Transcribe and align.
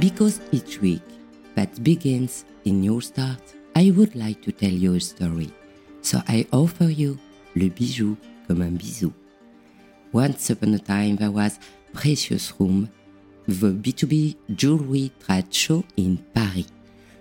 Because 0.00 0.40
each 0.52 0.80
week 0.80 1.02
that 1.56 1.82
begins 1.82 2.44
in 2.64 2.84
your 2.84 3.02
start, 3.02 3.42
I 3.74 3.90
would 3.90 4.14
like 4.14 4.40
to 4.42 4.52
tell 4.52 4.70
you 4.70 4.94
a 4.94 5.00
story. 5.00 5.50
So 6.02 6.22
I 6.28 6.46
offer 6.52 6.84
you 6.84 7.18
le 7.56 7.68
bijou 7.68 8.16
comme 8.46 8.62
un 8.62 8.76
bisou. 8.76 9.12
Once 10.12 10.50
upon 10.50 10.74
a 10.74 10.78
time, 10.78 11.16
there 11.16 11.32
was 11.32 11.58
Precious 11.92 12.52
Room, 12.60 12.88
the 13.48 13.72
B2B 13.72 14.36
jewelry 14.54 15.10
trade 15.18 15.52
show 15.52 15.84
in 15.96 16.18
Paris, 16.32 16.70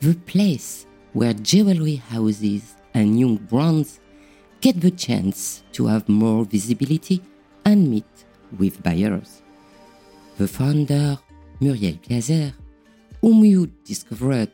the 0.00 0.14
place 0.14 0.86
where 1.12 1.34
jewelry 1.34 1.96
houses 1.96 2.76
and 2.94 3.18
young 3.18 3.36
brands 3.36 3.98
get 4.60 4.80
the 4.80 4.92
chance 4.92 5.64
to 5.72 5.88
have 5.88 6.08
more 6.08 6.44
visibility 6.44 7.20
and 7.64 7.90
meet 7.90 8.24
with 8.58 8.80
buyers. 8.82 9.42
The 10.38 10.46
founder, 10.46 11.18
Muriel 11.60 11.96
Piazza, 11.96 12.54
whom 13.20 13.44
you 13.44 13.66
discovered 13.84 14.50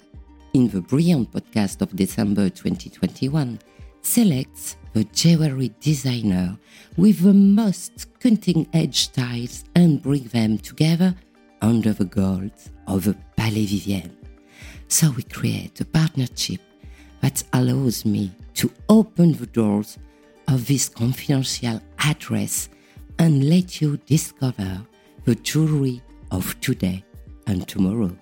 in 0.52 0.68
the 0.68 0.80
brilliant 0.80 1.30
podcast 1.32 1.82
of 1.82 1.94
December 1.94 2.48
2021, 2.48 3.58
selects 4.02 4.76
the 4.92 5.04
jewelry 5.04 5.72
designer 5.80 6.56
with 6.96 7.20
the 7.20 7.34
most 7.34 8.06
cutting 8.20 8.66
edge 8.72 9.04
styles 9.04 9.64
and 9.74 10.02
bring 10.02 10.24
them 10.24 10.56
together 10.58 11.14
under 11.60 11.92
the 11.92 12.04
gold 12.04 12.52
of 12.86 13.04
the 13.04 13.14
Palais 13.36 13.66
Vivienne. 13.66 14.16
So 14.88 15.10
we 15.10 15.22
create 15.24 15.80
a 15.80 15.84
partnership 15.84 16.60
that 17.20 17.42
allows 17.52 18.04
me 18.04 18.32
to 18.54 18.70
open 18.88 19.32
the 19.32 19.46
doors 19.46 19.98
of 20.48 20.66
this 20.66 20.88
confidential 20.88 21.80
address 21.98 22.68
and 23.18 23.48
let 23.48 23.80
you 23.80 23.96
discover 24.06 24.80
the 25.24 25.34
jewelry 25.34 26.00
of 26.30 26.58
today 26.60 27.04
and 27.46 27.66
tomorrow. 27.66 28.16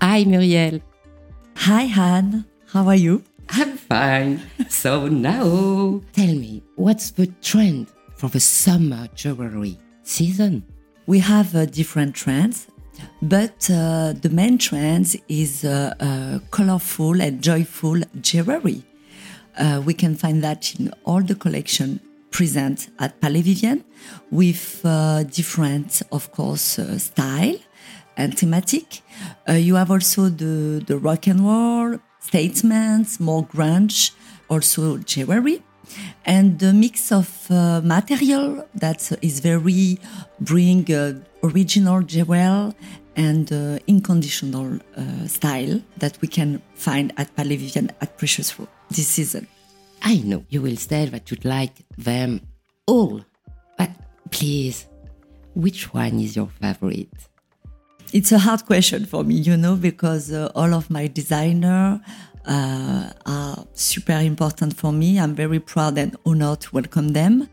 Hi, 0.00 0.24
Muriel. 0.24 0.80
Hi, 1.56 1.84
Anne. 1.84 2.44
How 2.66 2.86
are 2.86 2.94
you? 2.96 3.22
I'm 3.48 3.78
fine. 3.78 4.42
so 4.68 5.08
now, 5.08 6.02
tell 6.12 6.34
me, 6.34 6.62
what's 6.74 7.12
the 7.12 7.28
trend 7.40 7.88
for 8.14 8.28
the 8.28 8.40
summer 8.40 9.08
jewelry 9.14 9.78
season? 10.02 10.64
We 11.06 11.20
have 11.20 11.56
uh, 11.56 11.64
different 11.64 12.14
trends, 12.14 12.66
but 13.22 13.70
uh, 13.70 14.12
the 14.20 14.28
main 14.30 14.58
trend 14.58 15.16
is 15.28 15.64
uh, 15.64 15.94
uh 15.98 16.38
colorful 16.50 17.22
and 17.22 17.42
joyful 17.42 18.00
jewelry. 18.20 18.84
Uh, 19.56 19.80
we 19.84 19.94
can 19.94 20.14
find 20.14 20.44
that 20.44 20.78
in 20.78 20.92
all 21.04 21.22
the 21.22 21.34
collection 21.34 22.00
present 22.30 22.90
at 22.98 23.18
Palais 23.22 23.40
Vivienne 23.40 23.82
with 24.30 24.82
uh, 24.84 25.22
different, 25.22 26.02
of 26.12 26.30
course, 26.32 26.78
style 26.98 27.56
and 28.16 28.36
thematic. 28.38 29.02
you 29.48 29.74
have 29.74 29.90
also 29.90 30.28
the, 30.28 30.82
the 30.86 30.98
rock 30.98 31.26
and 31.26 31.40
roll, 31.40 31.98
statements, 32.20 33.20
more 33.20 33.44
grunge, 33.46 34.12
also 34.48 34.98
jewelry. 34.98 35.62
And 36.24 36.58
the 36.58 36.72
mix 36.72 37.12
of 37.12 37.28
uh, 37.50 37.80
material 37.84 38.66
that 38.74 39.00
is 39.22 39.40
very 39.40 39.98
bring 40.40 40.92
uh, 40.92 41.20
original 41.42 42.02
jewel 42.02 42.74
and 43.16 43.50
uh, 43.52 43.78
unconditional 43.88 44.78
uh, 44.96 45.26
style 45.26 45.80
that 45.98 46.18
we 46.20 46.28
can 46.28 46.60
find 46.74 47.12
at 47.16 47.34
Palais 47.36 47.56
Vivienne 47.56 47.90
at 48.00 48.18
Precious 48.18 48.58
Room 48.58 48.68
this 48.90 49.08
season. 49.08 49.46
I 50.02 50.16
know 50.18 50.44
you 50.50 50.60
will 50.60 50.76
say 50.76 51.06
that 51.06 51.30
you'd 51.30 51.44
like 51.44 51.74
them 51.96 52.40
all, 52.86 53.24
but 53.78 53.90
please, 54.30 54.86
which 55.54 55.94
one 55.94 56.18
is 56.20 56.36
your 56.36 56.48
favorite? 56.60 57.08
It's 58.12 58.32
a 58.32 58.38
hard 58.38 58.64
question 58.66 59.04
for 59.04 59.24
me, 59.24 59.34
you 59.34 59.56
know, 59.56 59.74
because 59.74 60.32
uh, 60.32 60.50
all 60.54 60.74
of 60.74 60.88
my 60.90 61.08
designer 61.08 62.00
uh, 62.46 63.10
are 63.26 63.66
super 63.74 64.12
important 64.20 64.76
for 64.76 64.92
me. 64.92 65.18
I'm 65.18 65.34
very 65.34 65.58
proud 65.58 65.98
and 65.98 66.16
honored 66.24 66.60
to 66.62 66.74
welcome 66.74 67.08
them. 67.08 67.48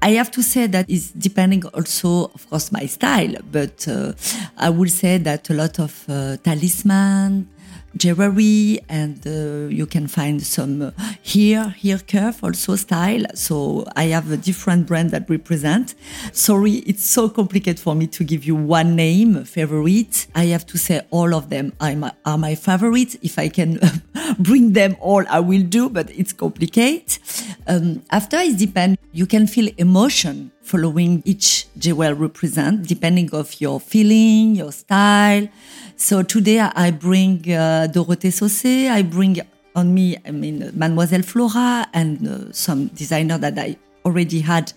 I 0.00 0.12
have 0.12 0.30
to 0.32 0.42
say 0.42 0.66
that 0.66 0.86
it's 0.88 1.10
depending 1.10 1.64
also, 1.66 2.24
of 2.34 2.50
course, 2.50 2.72
my 2.72 2.86
style, 2.86 3.34
but 3.52 3.86
uh, 3.86 4.14
I 4.56 4.70
would 4.70 4.90
say 4.90 5.18
that 5.18 5.48
a 5.50 5.54
lot 5.54 5.78
of 5.78 6.04
uh, 6.08 6.38
talisman, 6.38 7.48
jewelry 7.96 8.80
and 8.88 9.26
uh, 9.26 9.68
you 9.68 9.86
can 9.86 10.06
find 10.06 10.42
some 10.42 10.82
uh, 10.82 10.90
here 11.20 11.70
here 11.70 11.98
curve 11.98 12.42
also 12.42 12.76
style. 12.76 13.24
So 13.34 13.86
i 13.96 14.04
have 14.04 14.30
a 14.30 14.36
different 14.36 14.86
brand 14.86 15.10
that 15.10 15.28
represent. 15.28 15.94
Sorry 16.32 16.74
it's 16.90 17.04
so 17.04 17.28
complicated 17.28 17.80
for 17.80 17.94
me 17.94 18.06
to 18.08 18.24
give 18.24 18.44
you 18.44 18.54
one 18.54 18.96
name 18.96 19.44
favorite. 19.44 20.26
I 20.34 20.46
have 20.46 20.66
to 20.66 20.78
say 20.78 21.02
all 21.10 21.34
of 21.34 21.50
them 21.50 21.72
are 21.80 21.94
my, 21.96 22.12
are 22.24 22.38
my 22.38 22.54
favorite. 22.54 23.16
If 23.22 23.38
i 23.38 23.48
can 23.48 23.78
bring 24.38 24.72
them 24.72 24.96
all 25.00 25.24
i 25.28 25.40
will 25.40 25.62
do 25.62 25.88
but 25.88 26.10
it's 26.10 26.32
complicated. 26.32 27.18
Um, 27.66 28.02
after 28.10 28.38
it 28.38 28.58
depends. 28.58 28.98
You 29.14 29.26
can 29.26 29.46
feel 29.46 29.70
emotion 29.76 30.51
following 30.62 31.22
each 31.24 31.66
jewel 31.76 32.14
represent 32.14 32.86
depending 32.86 33.28
of 33.32 33.60
your 33.60 33.80
feeling 33.80 34.54
your 34.54 34.72
style. 34.72 35.48
So 35.96 36.22
today 36.22 36.60
I 36.60 36.90
bring 36.90 37.40
uh, 37.50 37.88
Dorothée 37.92 38.32
Saussé, 38.32 38.88
I 38.90 39.02
bring 39.02 39.40
on 39.74 39.94
me, 39.94 40.16
I 40.26 40.30
mean, 40.30 40.70
Mademoiselle 40.74 41.22
Flora 41.22 41.88
and 41.92 42.28
uh, 42.28 42.52
some 42.52 42.88
designer 42.88 43.38
that 43.38 43.58
I 43.58 43.76
already 44.04 44.40
had 44.40 44.72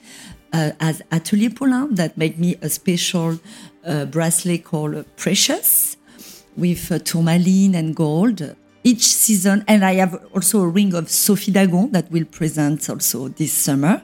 uh, 0.54 0.72
as 0.80 1.02
Atelier 1.12 1.50
Paulin 1.50 1.96
that 1.96 2.18
make 2.18 2.38
me 2.38 2.56
a 2.62 2.70
special 2.70 3.40
uh, 3.86 4.06
bracelet 4.06 4.64
called 4.64 5.06
Precious 5.18 5.98
with 6.56 6.92
uh, 6.92 7.00
tourmaline 7.00 7.76
and 7.76 7.96
gold 7.96 8.56
each 8.86 9.04
season. 9.04 9.66
And 9.68 9.84
I 9.84 9.96
have 9.96 10.26
also 10.34 10.62
a 10.62 10.68
ring 10.70 10.94
of 10.94 11.10
Sophie 11.10 11.52
Dagon 11.52 11.92
that 11.92 12.10
will 12.10 12.26
present 12.26 12.90
also 12.90 13.28
this 13.28 13.52
summer. 13.52 14.02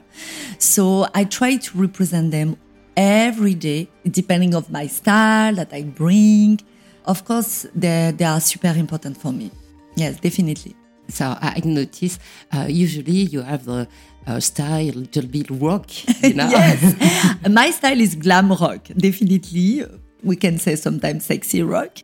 So 0.58 1.06
I 1.14 1.24
try 1.24 1.56
to 1.56 1.78
represent 1.78 2.32
them 2.32 2.58
every 2.94 3.54
day, 3.54 3.88
depending 4.04 4.54
of 4.54 4.70
my 4.70 4.86
style 4.86 5.54
that 5.54 5.72
I 5.72 5.84
bring 5.84 6.60
of 7.04 7.24
course, 7.24 7.66
they, 7.74 8.12
they 8.16 8.24
are 8.24 8.40
super 8.40 8.68
important 8.76 9.16
for 9.16 9.32
me. 9.32 9.50
Yes, 9.96 10.20
definitely. 10.20 10.76
So 11.08 11.36
I 11.40 11.60
notice 11.64 12.18
uh, 12.52 12.66
usually 12.68 13.12
you 13.12 13.42
have 13.42 13.64
the 13.64 13.88
uh, 14.26 14.40
style 14.40 14.88
a 14.88 14.92
little 14.92 15.26
bit 15.26 15.50
rock. 15.50 15.86
You 16.22 16.34
know? 16.34 16.48
yes, 16.48 17.38
my 17.50 17.70
style 17.70 18.00
is 18.00 18.14
glam 18.14 18.52
rock. 18.52 18.86
Definitely, 18.96 19.84
we 20.22 20.36
can 20.36 20.58
say 20.58 20.76
sometimes 20.76 21.24
sexy 21.24 21.62
rock. 21.62 21.98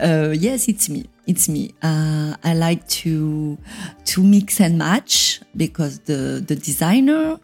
Uh, 0.00 0.32
yes, 0.36 0.68
it's 0.68 0.88
me. 0.88 1.06
It's 1.28 1.46
me. 1.46 1.74
Uh, 1.82 2.36
I 2.42 2.54
like 2.54 2.88
to 3.04 3.58
to 4.06 4.22
mix 4.22 4.62
and 4.62 4.78
match 4.78 5.42
because 5.54 6.00
the 6.00 6.42
the 6.44 6.56
designer 6.56 7.38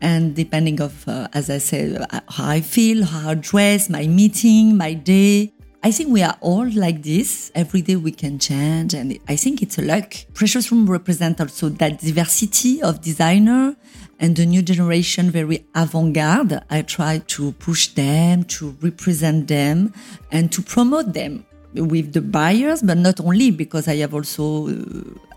and 0.00 0.34
depending 0.34 0.80
of 0.80 1.06
uh, 1.06 1.28
as 1.32 1.48
I 1.48 1.58
said 1.58 2.04
how 2.28 2.48
I 2.48 2.60
feel, 2.60 3.04
how 3.04 3.30
I 3.30 3.34
dress, 3.34 3.88
my 3.88 4.08
meeting, 4.08 4.76
my 4.76 4.92
day, 4.94 5.52
I 5.84 5.92
think 5.92 6.10
we 6.10 6.20
are 6.24 6.36
all 6.40 6.68
like 6.68 7.04
this. 7.04 7.52
Every 7.54 7.80
day 7.80 7.94
we 7.94 8.10
can 8.10 8.40
change, 8.40 8.92
and 8.92 9.16
I 9.28 9.36
think 9.36 9.62
it's 9.62 9.78
a 9.78 9.82
luck. 9.82 10.14
Precious 10.34 10.72
Room 10.72 10.90
represent 10.90 11.40
also 11.40 11.68
that 11.68 12.00
diversity 12.00 12.82
of 12.82 13.00
designer 13.00 13.76
and 14.18 14.34
the 14.34 14.46
new 14.46 14.62
generation 14.62 15.30
very 15.30 15.64
avant-garde. 15.76 16.64
I 16.68 16.82
try 16.82 17.18
to 17.18 17.52
push 17.52 17.86
them, 17.94 18.42
to 18.56 18.76
represent 18.80 19.46
them, 19.46 19.94
and 20.32 20.50
to 20.50 20.60
promote 20.60 21.12
them 21.12 21.44
with 21.74 22.12
the 22.12 22.20
buyers, 22.22 22.82
but 22.82 22.98
not 22.98 23.20
only 23.20 23.50
because 23.50 23.88
I 23.88 23.96
have 23.96 24.14
also, 24.14 24.68
uh, 24.68 24.72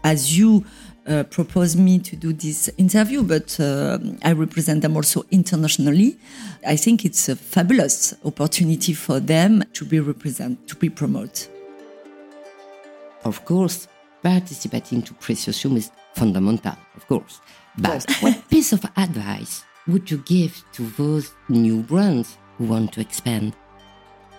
as 0.04 0.38
you 0.38 0.66
uh, 1.08 1.24
proposed 1.24 1.80
me 1.80 2.00
to 2.00 2.16
do 2.16 2.34
this 2.34 2.70
interview, 2.78 3.24
but 3.24 3.60
uh, 3.60 4.00
I 4.24 4.34
represent 4.34 4.82
them 4.82 4.96
also 4.96 5.24
internationally. 5.32 6.18
I 6.66 6.76
think 6.76 7.06
it's 7.06 7.28
a 7.28 7.36
fabulous 7.36 8.14
opportunity 8.24 8.94
for 8.94 9.20
them 9.20 9.64
to 9.74 9.86
be 9.86 10.00
represent, 10.00 10.68
to 10.68 10.76
be 10.76 10.90
promoted. 10.90 11.48
Of 13.24 13.46
course, 13.46 13.88
participating 14.24 15.02
to 15.04 15.14
Precious 15.16 15.64
Room 15.66 15.78
is 15.78 15.92
fundamental, 16.16 16.78
of 16.96 17.08
course. 17.08 17.42
But 17.78 18.06
what 18.20 18.48
piece 18.50 18.74
of 18.74 18.86
advice 18.98 19.64
would 19.88 20.10
you 20.10 20.20
give 20.20 20.64
to 20.74 20.84
those 20.98 21.34
new 21.50 21.82
brands 21.82 22.38
who 22.58 22.66
want 22.66 22.94
to 22.94 23.02
expand? 23.02 23.56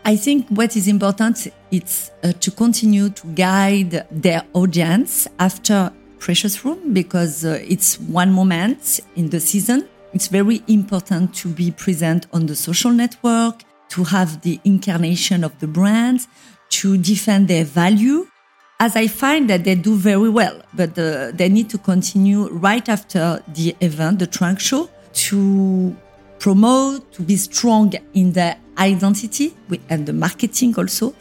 I 0.05 0.17
think 0.17 0.49
what 0.49 0.77
is 0.77 0.89
important 0.89 1.47
is 1.71 2.11
uh, 2.25 2.33
to 2.33 2.51
continue 2.51 3.09
to 3.11 3.27
guide 3.29 4.05
their 4.11 4.43
audience 4.53 5.29
after 5.39 5.93
precious 6.19 6.65
room 6.65 6.93
because 6.93 7.45
uh, 7.45 7.63
it's 7.69 8.01
one 8.01 8.33
moment 8.33 8.99
in 9.15 9.31
the 9.31 9.39
season. 9.39 9.89
It's 10.13 10.27
very 10.27 10.63
important 10.67 11.35
to 11.37 11.49
be 11.49 11.71
present 11.71 12.27
on 12.33 12.47
the 12.47 12.57
social 12.57 12.91
network, 12.91 13.63
to 13.91 14.03
have 14.03 14.43
the 14.43 14.59
incarnation 14.65 15.45
of 15.45 15.57
the 15.61 15.69
brand, 15.69 16.27
to 16.71 16.99
defend 16.99 17.47
their 17.47 17.65
value. 17.65 18.27
As 18.81 18.97
I 18.97 19.07
find 19.07 19.49
that 19.51 19.63
they 19.63 19.77
do 19.77 19.95
very 19.95 20.29
well, 20.29 20.63
but 20.75 20.99
uh, 20.99 21.31
they 21.33 21.49
need 21.49 21.71
to 21.71 21.79
continue 21.79 22.49
right 22.49 22.89
after 22.89 23.41
the 23.55 23.77
event, 23.81 24.19
the 24.19 24.27
trunk 24.27 24.59
show, 24.59 24.91
to 25.13 25.97
promote, 26.43 27.13
to 27.13 27.23
be 27.23 27.37
strong 27.37 27.93
in 28.15 28.33
the 28.33 28.57
identity 28.77 29.55
and 29.89 30.07
the 30.07 30.13
marketing 30.13 30.75
also, 30.77 31.15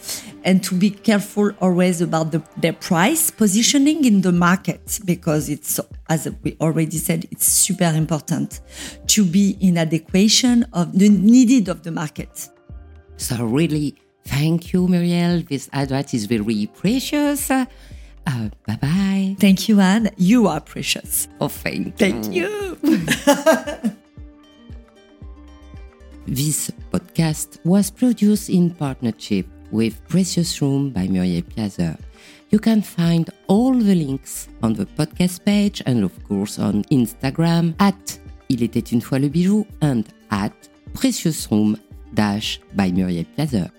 and 0.43 0.63
to 0.63 0.73
be 0.73 0.89
careful 0.89 1.51
always 1.61 2.01
about 2.01 2.31
the, 2.31 2.41
their 2.57 2.73
price 2.73 3.29
positioning 3.29 4.03
in 4.03 4.21
the 4.21 4.31
market 4.31 4.99
because 5.05 5.47
it's, 5.47 5.79
as 6.09 6.27
we 6.41 6.57
already 6.59 6.97
said, 6.97 7.27
it's 7.29 7.45
super 7.45 7.91
important 7.93 8.61
to 9.05 9.23
be 9.23 9.57
in 9.61 9.77
adequation 9.77 10.65
of 10.73 10.97
the 10.97 11.09
needed 11.09 11.69
of 11.69 11.83
the 11.83 11.91
market. 11.91 12.49
So 13.17 13.45
really, 13.45 13.93
thank 14.25 14.73
you, 14.73 14.87
Muriel. 14.87 15.43
This 15.47 15.69
advice 15.71 16.15
is 16.15 16.25
very 16.25 16.65
precious. 16.65 17.51
Uh, 17.51 17.65
bye 18.65 18.79
bye. 18.81 19.35
Thank 19.39 19.69
you, 19.69 19.79
Anne. 19.79 20.09
You 20.17 20.47
are 20.47 20.61
precious. 20.61 21.27
Oh, 21.39 21.47
thank, 21.47 21.85
you. 21.85 21.91
thank 21.91 22.33
you. 22.33 23.91
This 26.31 26.71
podcast 26.93 27.59
was 27.65 27.91
produced 27.91 28.49
in 28.49 28.69
partnership 28.69 29.45
with 29.69 29.99
Precious 30.07 30.61
Room 30.61 30.89
by 30.91 31.05
Muriel 31.09 31.41
Piazza. 31.41 31.99
You 32.51 32.59
can 32.59 32.81
find 32.81 33.29
all 33.47 33.73
the 33.73 33.93
links 33.93 34.47
on 34.63 34.71
the 34.71 34.85
podcast 34.85 35.43
page 35.43 35.83
and 35.85 36.05
of 36.05 36.13
course 36.23 36.57
on 36.57 36.83
Instagram 36.83 37.75
at 37.79 38.17
Il 38.47 38.63
était 38.63 38.93
une 38.93 39.01
fois 39.01 39.19
le 39.19 39.27
bijou 39.27 39.65
and 39.81 40.03
at 40.29 40.53
Precious 40.93 41.51
Room 41.51 41.75
dash 42.13 42.61
by 42.75 42.93
Muriel 42.93 43.25
Piazza. 43.35 43.69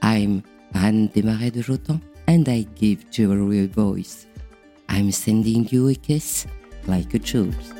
I'm 0.00 0.44
Anne 0.74 1.08
Desmarais 1.08 1.50
de 1.50 1.62
Jotan 1.62 2.00
and 2.28 2.48
I 2.48 2.64
give 2.76 3.10
jewelry 3.10 3.64
a 3.64 3.66
voice. 3.66 4.28
I'm 4.88 5.10
sending 5.10 5.66
you 5.72 5.88
a 5.88 5.96
kiss 5.96 6.46
like 6.86 7.12
a 7.14 7.18
Jules. 7.18 7.72